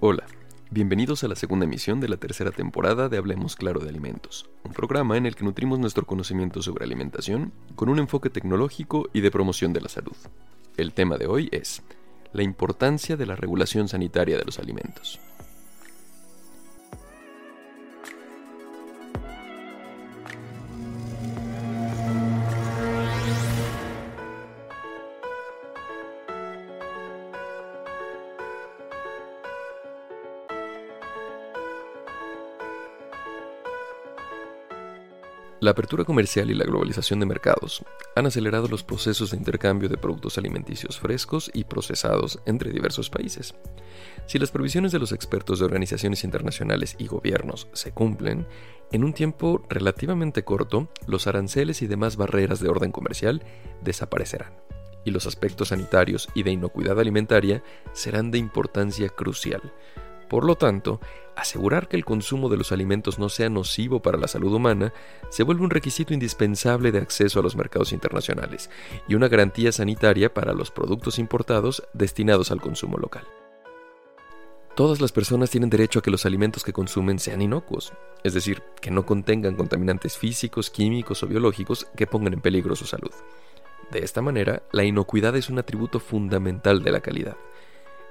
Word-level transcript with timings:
Hola, 0.00 0.26
bienvenidos 0.70 1.24
a 1.24 1.28
la 1.28 1.34
segunda 1.34 1.64
emisión 1.64 1.98
de 1.98 2.08
la 2.08 2.18
tercera 2.18 2.52
temporada 2.52 3.08
de 3.08 3.18
Hablemos 3.18 3.56
Claro 3.56 3.80
de 3.80 3.88
Alimentos, 3.88 4.48
un 4.62 4.72
programa 4.72 5.16
en 5.16 5.26
el 5.26 5.34
que 5.34 5.44
nutrimos 5.44 5.80
nuestro 5.80 6.06
conocimiento 6.06 6.62
sobre 6.62 6.84
alimentación 6.84 7.52
con 7.74 7.88
un 7.88 7.98
enfoque 7.98 8.30
tecnológico 8.30 9.08
y 9.12 9.22
de 9.22 9.32
promoción 9.32 9.72
de 9.72 9.80
la 9.80 9.88
salud. 9.88 10.16
El 10.76 10.92
tema 10.92 11.18
de 11.18 11.26
hoy 11.26 11.48
es 11.50 11.82
la 12.32 12.44
importancia 12.44 13.16
de 13.16 13.26
la 13.26 13.34
regulación 13.34 13.88
sanitaria 13.88 14.38
de 14.38 14.44
los 14.44 14.60
alimentos. 14.60 15.18
La 35.68 35.72
apertura 35.72 36.04
comercial 36.04 36.50
y 36.50 36.54
la 36.54 36.64
globalización 36.64 37.20
de 37.20 37.26
mercados 37.26 37.84
han 38.16 38.24
acelerado 38.24 38.68
los 38.68 38.82
procesos 38.82 39.32
de 39.32 39.36
intercambio 39.36 39.90
de 39.90 39.98
productos 39.98 40.38
alimenticios 40.38 40.98
frescos 40.98 41.50
y 41.52 41.64
procesados 41.64 42.40
entre 42.46 42.72
diversos 42.72 43.10
países. 43.10 43.54
Si 44.24 44.38
las 44.38 44.50
previsiones 44.50 44.92
de 44.92 44.98
los 44.98 45.12
expertos 45.12 45.58
de 45.58 45.66
organizaciones 45.66 46.24
internacionales 46.24 46.96
y 46.98 47.06
gobiernos 47.06 47.68
se 47.74 47.92
cumplen, 47.92 48.46
en 48.92 49.04
un 49.04 49.12
tiempo 49.12 49.62
relativamente 49.68 50.42
corto, 50.42 50.88
los 51.06 51.26
aranceles 51.26 51.82
y 51.82 51.86
demás 51.86 52.16
barreras 52.16 52.60
de 52.60 52.70
orden 52.70 52.90
comercial 52.90 53.42
desaparecerán, 53.82 54.54
y 55.04 55.10
los 55.10 55.26
aspectos 55.26 55.68
sanitarios 55.68 56.30
y 56.32 56.44
de 56.44 56.52
inocuidad 56.52 56.98
alimentaria 56.98 57.62
serán 57.92 58.30
de 58.30 58.38
importancia 58.38 59.10
crucial, 59.10 59.60
por 60.28 60.44
lo 60.44 60.56
tanto, 60.56 61.00
asegurar 61.36 61.88
que 61.88 61.96
el 61.96 62.04
consumo 62.04 62.48
de 62.48 62.56
los 62.56 62.72
alimentos 62.72 63.18
no 63.18 63.28
sea 63.28 63.48
nocivo 63.48 64.02
para 64.02 64.18
la 64.18 64.28
salud 64.28 64.52
humana 64.52 64.92
se 65.30 65.42
vuelve 65.42 65.62
un 65.62 65.70
requisito 65.70 66.12
indispensable 66.12 66.92
de 66.92 66.98
acceso 66.98 67.40
a 67.40 67.42
los 67.42 67.56
mercados 67.56 67.92
internacionales 67.92 68.70
y 69.08 69.14
una 69.14 69.28
garantía 69.28 69.72
sanitaria 69.72 70.34
para 70.34 70.52
los 70.52 70.70
productos 70.70 71.18
importados 71.18 71.82
destinados 71.94 72.50
al 72.50 72.60
consumo 72.60 72.98
local. 72.98 73.24
Todas 74.74 75.00
las 75.00 75.10
personas 75.10 75.50
tienen 75.50 75.70
derecho 75.70 75.98
a 75.98 76.02
que 76.02 76.10
los 76.10 76.24
alimentos 76.24 76.62
que 76.62 76.72
consumen 76.72 77.18
sean 77.18 77.42
inocuos, 77.42 77.92
es 78.22 78.34
decir, 78.34 78.62
que 78.80 78.92
no 78.92 79.06
contengan 79.06 79.56
contaminantes 79.56 80.16
físicos, 80.16 80.70
químicos 80.70 81.22
o 81.22 81.26
biológicos 81.26 81.86
que 81.96 82.06
pongan 82.06 82.34
en 82.34 82.40
peligro 82.40 82.76
su 82.76 82.84
salud. 82.84 83.10
De 83.90 84.00
esta 84.00 84.22
manera, 84.22 84.62
la 84.70 84.84
inocuidad 84.84 85.34
es 85.34 85.48
un 85.48 85.58
atributo 85.58 85.98
fundamental 85.98 86.82
de 86.84 86.92
la 86.92 87.00
calidad 87.00 87.36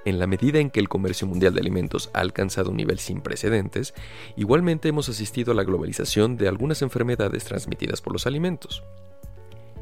en 0.08 0.18
la 0.18 0.26
medida 0.26 0.58
en 0.58 0.70
que 0.70 0.80
el 0.80 0.88
comercio 0.88 1.26
mundial 1.26 1.54
de 1.54 1.60
alimentos 1.60 2.10
ha 2.14 2.20
alcanzado 2.20 2.70
un 2.70 2.76
nivel 2.76 2.98
sin 2.98 3.20
precedentes, 3.20 3.94
igualmente 4.36 4.88
hemos 4.88 5.08
asistido 5.08 5.52
a 5.52 5.54
la 5.54 5.64
globalización 5.64 6.36
de 6.36 6.48
algunas 6.48 6.82
enfermedades 6.82 7.44
transmitidas 7.44 8.00
por 8.00 8.12
los 8.12 8.26
alimentos. 8.26 8.82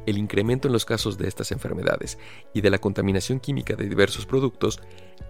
El 0.06 0.18
incremento 0.18 0.68
en 0.68 0.72
los 0.72 0.84
casos 0.84 1.18
de 1.18 1.26
estas 1.26 1.50
enfermedades 1.50 2.18
y 2.54 2.60
de 2.60 2.70
la 2.70 2.78
contaminación 2.78 3.40
química 3.40 3.74
de 3.74 3.88
diversos 3.88 4.24
productos 4.24 4.80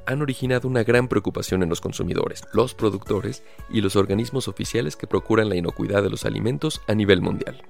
han 0.06 0.20
originado 0.20 0.69
una 0.69 0.84
gran 0.84 1.08
preocupación 1.08 1.62
en 1.62 1.70
los 1.70 1.80
consumidores, 1.80 2.44
los 2.52 2.74
productores 2.74 3.42
y 3.70 3.80
los 3.80 3.97
organismos 3.97 4.48
oficiales 4.48 4.97
que 4.97 5.06
procuran 5.06 5.48
la 5.48 5.56
inocuidad 5.56 6.02
de 6.02 6.11
los 6.11 6.27
alimentos 6.27 6.83
a 6.86 6.94
nivel 6.94 7.22
mundial. 7.22 7.62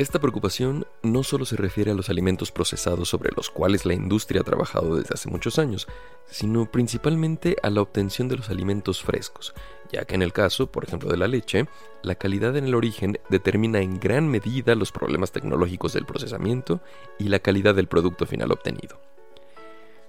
Esta 0.00 0.18
preocupación 0.18 0.86
no 1.02 1.22
solo 1.22 1.44
se 1.44 1.56
refiere 1.56 1.90
a 1.90 1.94
los 1.94 2.08
alimentos 2.08 2.50
procesados 2.50 3.06
sobre 3.10 3.32
los 3.36 3.50
cuales 3.50 3.84
la 3.84 3.92
industria 3.92 4.40
ha 4.40 4.44
trabajado 4.44 4.96
desde 4.96 5.12
hace 5.12 5.28
muchos 5.28 5.58
años, 5.58 5.86
sino 6.24 6.64
principalmente 6.70 7.56
a 7.62 7.68
la 7.68 7.82
obtención 7.82 8.26
de 8.26 8.38
los 8.38 8.48
alimentos 8.48 9.02
frescos, 9.02 9.52
ya 9.92 10.06
que 10.06 10.14
en 10.14 10.22
el 10.22 10.32
caso, 10.32 10.72
por 10.72 10.84
ejemplo, 10.84 11.10
de 11.10 11.18
la 11.18 11.28
leche, 11.28 11.66
la 12.02 12.14
calidad 12.14 12.56
en 12.56 12.64
el 12.64 12.74
origen 12.74 13.18
determina 13.28 13.80
en 13.80 14.00
gran 14.00 14.26
medida 14.26 14.74
los 14.74 14.90
problemas 14.90 15.32
tecnológicos 15.32 15.92
del 15.92 16.06
procesamiento 16.06 16.80
y 17.18 17.24
la 17.24 17.40
calidad 17.40 17.74
del 17.74 17.86
producto 17.86 18.24
final 18.24 18.52
obtenido. 18.52 18.98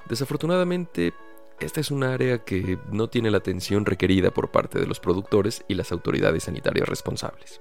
Desafortunadamente, 0.07 1.13
esta 1.59 1.81
es 1.81 1.91
un 1.91 2.05
área 2.05 2.45
que 2.45 2.79
no 2.93 3.09
tiene 3.09 3.29
la 3.29 3.39
atención 3.39 3.85
requerida 3.85 4.31
por 4.31 4.51
parte 4.51 4.79
de 4.79 4.87
los 4.87 5.01
productores 5.01 5.65
y 5.67 5.73
las 5.73 5.91
autoridades 5.91 6.45
sanitarias 6.45 6.87
responsables. 6.87 7.59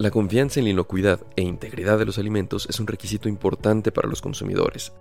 La 0.00 0.10
confianza 0.10 0.60
en 0.60 0.64
la 0.64 0.70
inocuidad 0.70 1.20
e 1.36 1.42
integridad 1.42 1.98
de 1.98 2.06
los 2.06 2.16
alimentos 2.16 2.66
es 2.70 2.80
un 2.80 2.86
requisito 2.86 3.28
importante 3.28 3.92
para 3.92 4.08
los 4.08 4.22
consumidores. 4.22 4.94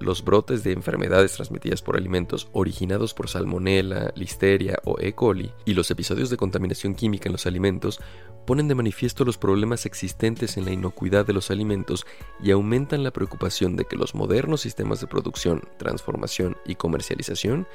Los 0.00 0.24
brotes 0.24 0.64
de 0.64 0.72
enfermedades 0.72 1.34
transmitidas 1.34 1.82
por 1.82 1.94
alimentos 1.94 2.48
originados 2.52 3.12
por 3.12 3.28
salmonella, 3.28 4.14
listeria 4.14 4.78
o 4.86 4.96
E. 4.98 5.12
coli 5.12 5.52
y 5.66 5.74
los 5.74 5.90
episodios 5.90 6.30
de 6.30 6.38
contaminación 6.38 6.94
química 6.94 7.28
en 7.28 7.32
los 7.32 7.44
alimentos 7.44 8.00
ponen 8.46 8.66
de 8.66 8.74
manifiesto 8.74 9.26
los 9.26 9.36
problemas 9.36 9.84
existentes 9.84 10.56
en 10.56 10.64
la 10.64 10.72
inocuidad 10.72 11.26
de 11.26 11.34
los 11.34 11.50
alimentos 11.50 12.06
y 12.42 12.50
aumentan 12.50 13.04
la 13.04 13.10
preocupación 13.10 13.76
de 13.76 13.84
que 13.84 13.96
los 13.96 14.14
modernos 14.14 14.62
sistemas 14.62 15.02
de 15.02 15.06
producción, 15.06 15.68
transformación 15.76 16.56
y 16.64 16.76
comercialización 16.76 17.68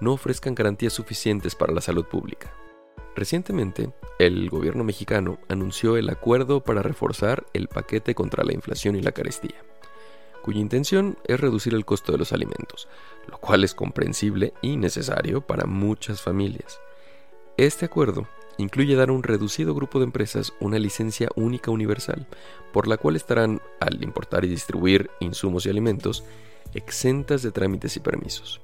no 0.00 0.12
ofrezcan 0.12 0.54
garantías 0.54 0.92
suficientes 0.92 1.56
para 1.56 1.72
la 1.72 1.80
salud 1.80 2.04
pública. 2.04 2.52
Recientemente, 3.14 3.92
el 4.18 4.48
gobierno 4.48 4.84
mexicano 4.84 5.38
anunció 5.48 5.96
el 5.96 6.08
acuerdo 6.08 6.64
para 6.64 6.82
reforzar 6.82 7.44
el 7.52 7.68
paquete 7.68 8.14
contra 8.14 8.44
la 8.44 8.54
inflación 8.54 8.96
y 8.96 9.02
la 9.02 9.12
carestía, 9.12 9.56
cuya 10.42 10.60
intención 10.60 11.18
es 11.24 11.38
reducir 11.38 11.74
el 11.74 11.84
costo 11.84 12.12
de 12.12 12.18
los 12.18 12.32
alimentos, 12.32 12.88
lo 13.28 13.36
cual 13.38 13.64
es 13.64 13.74
comprensible 13.74 14.54
y 14.62 14.76
necesario 14.76 15.42
para 15.42 15.66
muchas 15.66 16.22
familias. 16.22 16.80
Este 17.58 17.84
acuerdo 17.84 18.26
incluye 18.56 18.96
dar 18.96 19.10
a 19.10 19.12
un 19.12 19.22
reducido 19.22 19.74
grupo 19.74 19.98
de 19.98 20.06
empresas 20.06 20.54
una 20.58 20.78
licencia 20.78 21.28
única 21.36 21.70
universal, 21.70 22.26
por 22.72 22.88
la 22.88 22.96
cual 22.96 23.16
estarán, 23.16 23.60
al 23.78 24.02
importar 24.02 24.44
y 24.46 24.48
distribuir 24.48 25.10
insumos 25.20 25.66
y 25.66 25.70
alimentos, 25.70 26.24
exentas 26.72 27.42
de 27.42 27.52
trámites 27.52 27.96
y 27.96 28.00
permisos 28.00 28.62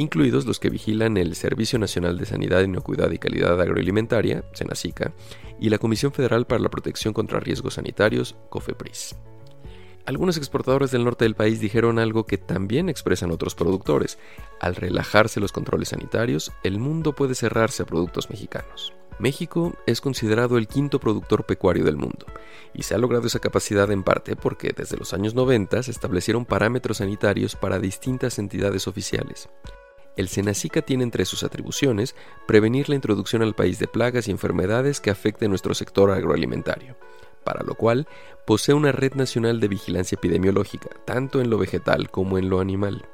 incluidos 0.00 0.46
los 0.46 0.58
que 0.58 0.70
vigilan 0.70 1.16
el 1.16 1.34
Servicio 1.34 1.78
Nacional 1.78 2.16
de 2.16 2.26
Sanidad, 2.26 2.62
Inocuidad 2.62 3.10
y 3.10 3.18
Calidad 3.18 3.60
Agroalimentaria, 3.60 4.44
SENACICA, 4.52 5.12
y 5.60 5.68
la 5.68 5.78
Comisión 5.78 6.12
Federal 6.12 6.46
para 6.46 6.62
la 6.62 6.70
Protección 6.70 7.12
contra 7.12 7.38
Riesgos 7.38 7.74
Sanitarios, 7.74 8.34
COFEPRIS. 8.48 9.16
Algunos 10.06 10.38
exportadores 10.38 10.90
del 10.90 11.04
norte 11.04 11.26
del 11.26 11.34
país 11.34 11.60
dijeron 11.60 11.98
algo 11.98 12.24
que 12.24 12.38
también 12.38 12.88
expresan 12.88 13.30
otros 13.30 13.54
productores. 13.54 14.18
Al 14.58 14.74
relajarse 14.74 15.38
los 15.38 15.52
controles 15.52 15.90
sanitarios, 15.90 16.50
el 16.64 16.78
mundo 16.78 17.14
puede 17.14 17.34
cerrarse 17.34 17.82
a 17.82 17.86
productos 17.86 18.30
mexicanos. 18.30 18.94
México 19.18 19.74
es 19.86 20.00
considerado 20.00 20.56
el 20.56 20.66
quinto 20.66 20.98
productor 20.98 21.44
pecuario 21.44 21.84
del 21.84 21.96
mundo, 21.96 22.24
y 22.72 22.84
se 22.84 22.94
ha 22.94 22.98
logrado 22.98 23.26
esa 23.26 23.38
capacidad 23.38 23.90
en 23.92 24.02
parte 24.02 24.34
porque 24.34 24.72
desde 24.74 24.96
los 24.96 25.12
años 25.12 25.34
90 25.34 25.82
se 25.82 25.90
establecieron 25.90 26.46
parámetros 26.46 26.96
sanitarios 26.96 27.54
para 27.54 27.78
distintas 27.78 28.38
entidades 28.38 28.88
oficiales. 28.88 29.50
El 30.20 30.28
Senacica 30.28 30.82
tiene 30.82 31.02
entre 31.02 31.24
sus 31.24 31.44
atribuciones 31.44 32.14
prevenir 32.46 32.90
la 32.90 32.94
introducción 32.94 33.40
al 33.40 33.54
país 33.54 33.78
de 33.78 33.86
plagas 33.86 34.28
y 34.28 34.30
enfermedades 34.30 35.00
que 35.00 35.08
afecten 35.08 35.48
nuestro 35.48 35.72
sector 35.72 36.10
agroalimentario, 36.10 36.94
para 37.42 37.64
lo 37.64 37.74
cual 37.74 38.06
posee 38.46 38.74
una 38.74 38.92
red 38.92 39.14
nacional 39.14 39.60
de 39.60 39.68
vigilancia 39.68 40.16
epidemiológica, 40.16 40.90
tanto 41.06 41.40
en 41.40 41.48
lo 41.48 41.56
vegetal 41.56 42.10
como 42.10 42.36
en 42.36 42.50
lo 42.50 42.60
animal, 42.60 43.06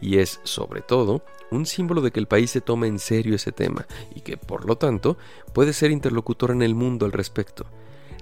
y 0.00 0.16
es, 0.16 0.40
sobre 0.44 0.80
todo, 0.80 1.22
un 1.50 1.66
símbolo 1.66 2.00
de 2.00 2.10
que 2.10 2.20
el 2.20 2.26
país 2.26 2.52
se 2.52 2.62
toma 2.62 2.86
en 2.86 3.00
serio 3.00 3.34
ese 3.34 3.52
tema 3.52 3.86
y 4.14 4.22
que, 4.22 4.38
por 4.38 4.64
lo 4.64 4.78
tanto, 4.78 5.18
puede 5.52 5.74
ser 5.74 5.90
interlocutor 5.90 6.52
en 6.52 6.62
el 6.62 6.74
mundo 6.74 7.04
al 7.04 7.12
respecto 7.12 7.66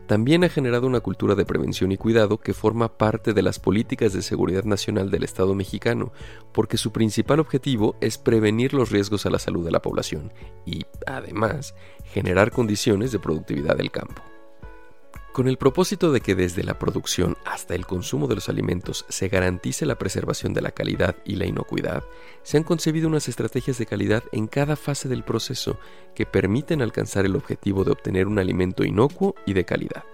también 0.06 0.45
ha 0.45 0.49
generado 0.49 0.87
una 0.87 1.01
cultura 1.01 1.35
de 1.35 1.47
prevención 1.47 1.93
y 1.93 1.97
cuidado 1.97 2.39
que 2.39 2.53
forma 2.53 2.99
parte 2.99 3.33
de 3.33 3.43
las 3.43 3.59
políticas 3.59 4.12
de 4.12 4.23
seguridad 4.23 4.65
nacional 4.65 5.11
del 5.11 5.25
Estado 5.25 5.55
mexicano, 5.55 6.12
porque 6.53 6.77
su 6.77 6.93
principal 6.93 7.41
objetivo 7.41 7.97
es 8.01 8.19
prevenir 8.19 8.75
los 8.75 8.91
riesgos 8.91 9.25
a 9.27 9.31
la 9.31 9.39
salud 9.39 9.65
de 9.65 9.71
la 9.71 9.83
población 9.83 10.33
y, 10.67 10.83
además, 11.06 11.75
generar 12.05 12.51
condiciones 12.51 13.12
de 13.12 13.19
productividad 13.19 13.77
del 13.77 13.91
campo. 13.91 14.34
Con 15.35 15.49
el 15.49 15.59
propósito 15.59 16.13
de 16.13 16.21
que 16.21 16.37
desde 16.37 16.63
la 16.63 16.79
producción 16.79 17.37
hasta 17.45 17.75
el 17.75 17.87
consumo 17.87 18.29
de 18.29 18.37
los 18.37 18.49
alimentos 18.49 19.05
se 19.09 19.27
garantice 19.27 19.85
la 19.85 19.99
preservación 19.99 20.55
de 20.55 20.63
la 20.63 20.71
calidad 20.71 21.17
y 21.25 21.35
la 21.35 21.45
inocuidad, 21.45 22.05
se 22.45 22.57
han 22.57 22.63
concebido 22.63 23.09
unas 23.09 23.27
estrategias 23.27 23.77
de 23.79 23.87
calidad 23.87 24.23
en 24.31 24.47
cada 24.47 24.77
fase 24.77 25.09
del 25.09 25.25
proceso 25.25 25.77
que 26.15 26.25
permiten 26.25 26.83
alcanzar 26.83 27.25
el 27.25 27.35
objetivo 27.35 27.83
de 27.83 27.91
obtener 27.91 28.29
un 28.29 28.39
alimento 28.39 28.85
inocuo 28.85 29.35
y 29.45 29.55
de 29.55 29.65
calidad. 29.65 30.05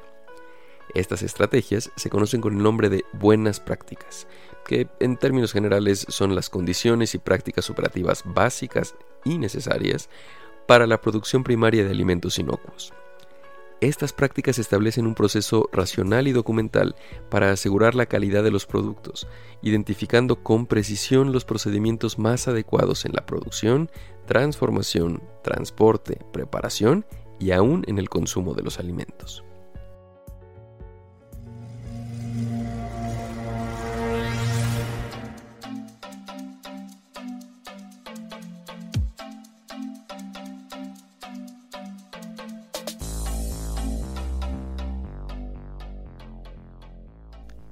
Estas 0.95 1.21
estrategias 1.21 1.91
se 1.97 2.09
conocen 2.09 2.41
con 2.41 2.57
el 2.57 2.63
nombre 2.63 2.89
de 2.89 3.05
buenas 3.13 3.61
prácticas, 3.61 4.27
que 4.65 4.89
en 5.01 5.19
términos 5.19 5.53
generales 5.53 6.07
son 6.09 6.35
las 6.35 6.49
condiciones 6.49 7.15
y 7.15 7.19
prácticas 7.19 7.69
operativas 7.69 8.23
básicas 8.25 8.95
y 9.27 9.37
necesarias 9.37 10.09
para 10.67 10.87
la 10.87 10.99
producción 11.03 11.45
primaria 11.45 11.85
de 11.85 11.91
alimentos 11.91 12.39
inocuos. 12.39 12.95
Estas 13.81 14.13
prácticas 14.13 14.59
establecen 14.59 15.07
un 15.07 15.15
proceso 15.15 15.69
racional 15.73 16.29
y 16.29 16.33
documental 16.33 16.97
para 17.31 17.51
asegurar 17.51 17.95
la 17.95 18.07
calidad 18.07 18.43
de 18.45 18.51
los 18.51 18.67
productos, 18.67 19.27
identificando 19.63 20.43
con 20.43 20.67
precisión 20.67 21.33
los 21.33 21.45
procedimientos 21.45 22.19
más 22.19 22.47
adecuados 22.49 23.05
en 23.05 23.13
la 23.13 23.25
producción, 23.25 23.91
transformación, 24.27 25.23
transporte, 25.43 26.19
preparación 26.33 27.07
y 27.39 27.53
aún 27.53 27.85
en 27.87 27.99
el 27.99 28.09
consumo 28.09 28.55
de 28.55 28.63
los 28.63 28.79
alimentos. 28.79 29.45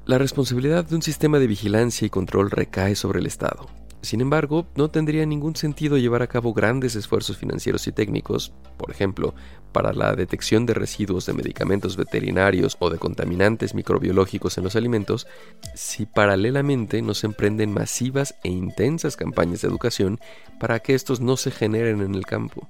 La 0.08 0.16
responsabilidad 0.16 0.86
de 0.86 0.94
un 0.94 1.02
sistema 1.02 1.38
de 1.38 1.46
vigilancia 1.46 2.06
y 2.06 2.08
control 2.08 2.50
recae 2.50 2.94
sobre 2.94 3.20
el 3.20 3.26
Estado. 3.26 3.68
Sin 4.00 4.22
embargo, 4.22 4.66
no 4.74 4.88
tendría 4.88 5.26
ningún 5.26 5.54
sentido 5.54 5.98
llevar 5.98 6.22
a 6.22 6.28
cabo 6.28 6.54
grandes 6.54 6.96
esfuerzos 6.96 7.36
financieros 7.36 7.86
y 7.86 7.92
técnicos, 7.92 8.54
por 8.78 8.90
ejemplo, 8.90 9.34
para 9.70 9.92
la 9.92 10.16
detección 10.16 10.64
de 10.64 10.72
residuos 10.72 11.26
de 11.26 11.34
medicamentos 11.34 11.98
veterinarios 11.98 12.78
o 12.80 12.88
de 12.88 12.96
contaminantes 12.96 13.74
microbiológicos 13.74 14.56
en 14.56 14.64
los 14.64 14.76
alimentos, 14.76 15.26
si 15.74 16.06
paralelamente 16.06 17.02
no 17.02 17.12
se 17.12 17.26
emprenden 17.26 17.74
masivas 17.74 18.34
e 18.44 18.48
intensas 18.48 19.14
campañas 19.14 19.60
de 19.60 19.68
educación 19.68 20.20
para 20.58 20.80
que 20.80 20.94
estos 20.94 21.20
no 21.20 21.36
se 21.36 21.50
generen 21.50 22.00
en 22.00 22.14
el 22.14 22.24
campo. 22.24 22.66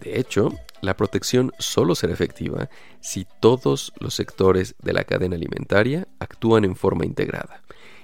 De 0.00 0.18
hecho, 0.18 0.58
la 0.82 0.96
protección 0.96 1.52
solo 1.58 1.94
será 1.94 2.12
efectiva 2.12 2.68
si 3.00 3.26
todos 3.40 3.92
los 3.98 4.14
sectores 4.14 4.74
de 4.82 4.92
la 4.92 5.04
cadena 5.04 5.36
alimentaria 5.36 6.08
actúan 6.18 6.64
en 6.64 6.76
forma 6.76 7.06
integrada 7.06 7.62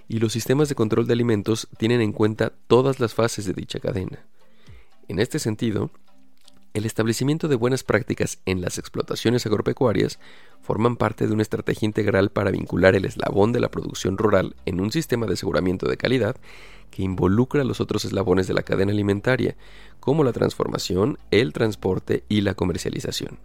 y 0.08 0.20
los 0.20 0.32
sistemas 0.32 0.68
de 0.68 0.74
control 0.74 1.06
de 1.06 1.12
alimentos 1.12 1.68
tienen 1.76 2.00
en 2.00 2.12
cuenta 2.12 2.52
todas 2.66 2.98
las 2.98 3.14
fases 3.14 3.44
de 3.44 3.52
dicha 3.52 3.78
cadena. 3.78 4.24
En 5.06 5.18
este 5.18 5.38
sentido, 5.38 5.90
el 6.78 6.86
establecimiento 6.86 7.48
de 7.48 7.56
buenas 7.56 7.82
prácticas 7.84 8.38
en 8.46 8.60
las 8.60 8.78
explotaciones 8.78 9.44
agropecuarias 9.46 10.18
forman 10.60 10.96
parte 10.96 11.26
de 11.26 11.32
una 11.32 11.42
estrategia 11.42 11.86
integral 11.86 12.30
para 12.30 12.50
vincular 12.50 12.94
el 12.94 13.04
eslabón 13.04 13.52
de 13.52 13.60
la 13.60 13.70
producción 13.70 14.16
rural 14.16 14.54
en 14.64 14.80
un 14.80 14.92
sistema 14.92 15.26
de 15.26 15.34
aseguramiento 15.34 15.88
de 15.88 15.96
calidad 15.96 16.36
que 16.90 17.02
involucra 17.02 17.62
a 17.62 17.64
los 17.64 17.80
otros 17.80 18.04
eslabones 18.04 18.46
de 18.46 18.54
la 18.54 18.62
cadena 18.62 18.92
alimentaria, 18.92 19.56
como 20.00 20.24
la 20.24 20.32
transformación, 20.32 21.18
el 21.30 21.52
transporte 21.52 22.24
y 22.28 22.40
la 22.40 22.54
comercialización. 22.54 23.38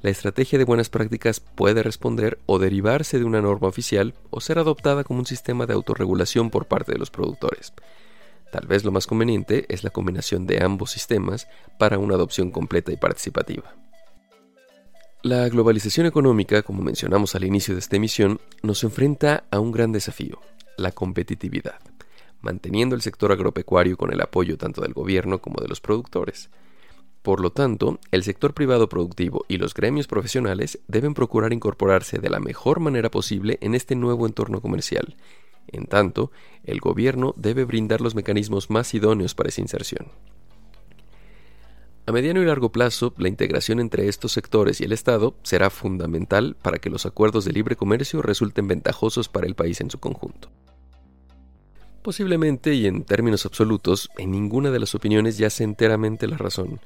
La 0.00 0.10
estrategia 0.10 0.58
de 0.58 0.64
buenas 0.64 0.90
prácticas 0.90 1.40
puede 1.40 1.82
responder 1.82 2.38
o 2.46 2.58
derivarse 2.58 3.18
de 3.18 3.24
una 3.24 3.42
norma 3.42 3.68
oficial 3.68 4.14
o 4.30 4.40
ser 4.40 4.58
adoptada 4.58 5.04
como 5.04 5.18
un 5.20 5.26
sistema 5.26 5.66
de 5.66 5.74
autorregulación 5.74 6.50
por 6.50 6.66
parte 6.66 6.92
de 6.92 6.98
los 6.98 7.10
productores. 7.10 7.72
Tal 8.50 8.66
vez 8.66 8.84
lo 8.84 8.92
más 8.92 9.06
conveniente 9.06 9.66
es 9.68 9.84
la 9.84 9.90
combinación 9.90 10.46
de 10.46 10.62
ambos 10.64 10.90
sistemas 10.90 11.48
para 11.78 11.98
una 11.98 12.14
adopción 12.14 12.50
completa 12.50 12.92
y 12.92 12.96
participativa. 12.96 13.74
La 15.22 15.48
globalización 15.48 16.06
económica, 16.06 16.62
como 16.62 16.82
mencionamos 16.82 17.34
al 17.34 17.44
inicio 17.44 17.74
de 17.74 17.80
esta 17.80 17.96
emisión, 17.96 18.40
nos 18.62 18.84
enfrenta 18.84 19.44
a 19.50 19.58
un 19.58 19.72
gran 19.72 19.92
desafío, 19.92 20.40
la 20.76 20.92
competitividad, 20.92 21.80
manteniendo 22.40 22.94
el 22.94 23.02
sector 23.02 23.32
agropecuario 23.32 23.96
con 23.96 24.12
el 24.12 24.20
apoyo 24.20 24.56
tanto 24.56 24.80
del 24.80 24.94
gobierno 24.94 25.40
como 25.40 25.60
de 25.60 25.68
los 25.68 25.80
productores. 25.80 26.50
Por 27.22 27.40
lo 27.40 27.50
tanto, 27.50 27.98
el 28.12 28.22
sector 28.22 28.54
privado 28.54 28.88
productivo 28.88 29.44
y 29.48 29.58
los 29.58 29.74
gremios 29.74 30.06
profesionales 30.06 30.78
deben 30.86 31.14
procurar 31.14 31.52
incorporarse 31.52 32.18
de 32.20 32.30
la 32.30 32.38
mejor 32.38 32.78
manera 32.78 33.10
posible 33.10 33.58
en 33.60 33.74
este 33.74 33.96
nuevo 33.96 34.24
entorno 34.24 34.62
comercial 34.62 35.16
en 35.72 35.86
tanto, 35.86 36.30
el 36.64 36.80
gobierno 36.80 37.34
debe 37.36 37.64
brindar 37.64 38.00
los 38.00 38.14
mecanismos 38.14 38.70
más 38.70 38.92
idóneos 38.94 39.34
para 39.34 39.48
esa 39.48 39.60
inserción. 39.60 40.08
A 42.08 42.12
mediano 42.12 42.40
y 42.40 42.46
largo 42.46 42.72
plazo, 42.72 43.12
la 43.18 43.28
integración 43.28 43.80
entre 43.80 44.08
estos 44.08 44.32
sectores 44.32 44.80
y 44.80 44.84
el 44.84 44.92
Estado 44.92 45.34
será 45.42 45.68
fundamental 45.68 46.56
para 46.62 46.78
que 46.78 46.88
los 46.88 47.04
acuerdos 47.04 47.44
de 47.44 47.52
libre 47.52 47.76
comercio 47.76 48.22
resulten 48.22 48.66
ventajosos 48.66 49.28
para 49.28 49.46
el 49.46 49.54
país 49.54 49.82
en 49.82 49.90
su 49.90 50.00
conjunto. 50.00 50.48
Posiblemente 52.00 52.72
y 52.72 52.86
en 52.86 53.04
términos 53.04 53.44
absolutos, 53.44 54.08
en 54.16 54.30
ninguna 54.30 54.70
de 54.70 54.78
las 54.78 54.94
opiniones 54.94 55.36
yace 55.36 55.64
enteramente 55.64 56.26
la 56.26 56.38
razón, 56.38 56.80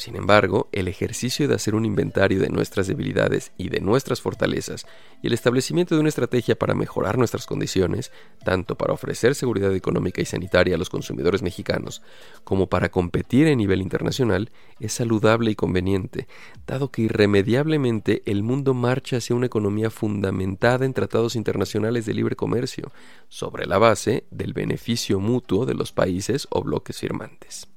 sin 0.00 0.16
embargo, 0.16 0.68
el 0.72 0.88
ejercicio 0.88 1.46
de 1.46 1.54
hacer 1.54 1.74
un 1.74 1.84
inventario 1.84 2.40
de 2.40 2.48
nuestras 2.48 2.86
debilidades 2.86 3.52
y 3.56 3.68
de 3.68 3.80
nuestras 3.80 4.20
fortalezas 4.20 4.86
y 5.22 5.26
el 5.28 5.32
establecimiento 5.32 5.94
de 5.94 6.00
una 6.00 6.08
estrategia 6.08 6.58
para 6.58 6.74
mejorar 6.74 7.18
nuestras 7.18 7.46
condiciones, 7.46 8.10
tanto 8.44 8.76
para 8.76 8.92
ofrecer 8.92 9.34
seguridad 9.34 9.74
económica 9.74 10.20
y 10.20 10.24
sanitaria 10.24 10.74
a 10.74 10.78
los 10.78 10.90
consumidores 10.90 11.42
mexicanos 11.42 12.02
como 12.44 12.68
para 12.68 12.90
competir 12.90 13.46
a 13.48 13.54
nivel 13.54 13.82
internacional, 13.82 14.50
es 14.80 14.94
saludable 14.94 15.50
y 15.50 15.54
conveniente, 15.54 16.26
dado 16.66 16.90
que 16.90 17.02
irremediablemente 17.02 18.22
el 18.26 18.42
mundo 18.42 18.74
marcha 18.74 19.18
hacia 19.18 19.36
una 19.36 19.46
economía 19.46 19.90
fundamentada 19.90 20.84
en 20.84 20.94
tratados 20.94 21.36
internacionales 21.36 22.06
de 22.06 22.14
libre 22.14 22.36
comercio, 22.36 22.90
sobre 23.28 23.66
la 23.66 23.78
base 23.78 24.24
del 24.30 24.52
beneficio 24.52 25.20
mutuo 25.20 25.66
de 25.66 25.74
los 25.74 25.92
países 25.92 26.48
o 26.50 26.62
bloques 26.62 26.98
firmantes. 26.98 27.68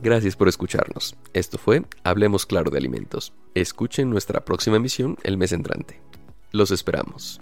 Gracias 0.00 0.36
por 0.36 0.46
escucharnos. 0.46 1.16
Esto 1.32 1.58
fue 1.58 1.82
Hablemos 2.04 2.46
Claro 2.46 2.70
de 2.70 2.78
Alimentos. 2.78 3.32
Escuchen 3.54 4.10
nuestra 4.10 4.44
próxima 4.44 4.76
emisión 4.76 5.16
el 5.24 5.36
mes 5.36 5.50
entrante. 5.50 6.00
Los 6.52 6.70
esperamos. 6.70 7.40